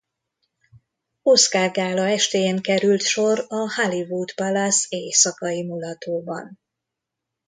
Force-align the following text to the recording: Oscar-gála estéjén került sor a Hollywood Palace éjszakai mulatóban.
Oscar-gála 1.21 2.05
estéjén 2.09 2.61
került 2.61 3.01
sor 3.01 3.45
a 3.47 3.73
Hollywood 3.75 4.33
Palace 4.35 4.85
éjszakai 4.89 5.63
mulatóban. 5.63 6.59